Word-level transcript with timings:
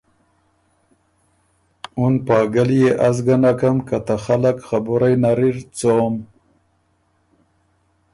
اُن 1.99 2.13
پاګل 2.25 2.69
يې 2.79 2.89
از 3.07 3.17
ګه 3.25 3.35
نکم 3.43 3.77
که 3.87 3.97
ته 4.05 4.15
خلق 4.25 4.57
خبُرئ 4.69 5.15
نر 5.21 5.39
اِر 5.47 5.57
څوم۔ 5.77 6.13